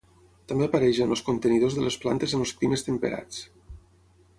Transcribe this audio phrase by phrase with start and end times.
[0.51, 3.49] També apareix en els contenidors de les plantes en els climes temperats.